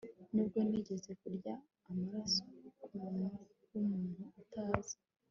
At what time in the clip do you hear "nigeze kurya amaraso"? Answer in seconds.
0.69-2.41